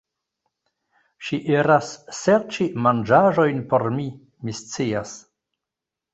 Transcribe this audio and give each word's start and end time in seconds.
Ŝi 1.27 1.37
iras 1.55 1.89
serĉi 2.21 2.67
manĝaĵojn 2.87 3.61
por 3.75 3.87
mi, 4.01 4.09
mi 4.49 4.59
scias 4.63 5.15